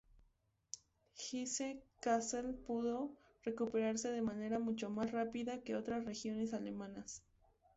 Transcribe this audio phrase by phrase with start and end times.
[1.15, 3.11] Hesse-Kassel pudo
[3.45, 7.21] recuperarse de manera mucho más rápida que otras regiones alemanas.